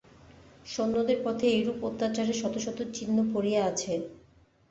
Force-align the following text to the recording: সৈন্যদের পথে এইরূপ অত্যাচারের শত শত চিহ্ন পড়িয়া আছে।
সৈন্যদের 0.65 1.19
পথে 1.23 1.45
এইরূপ 1.49 1.79
অত্যাচারের 1.89 2.37
শত 2.41 2.55
শত 2.57 2.79
চিহ্ন 2.95 3.17
পড়িয়া 3.33 3.61
আছে। 3.69 3.93